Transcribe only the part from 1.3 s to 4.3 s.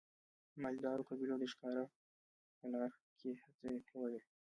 د ښکار په لاره کې هڅې کولې.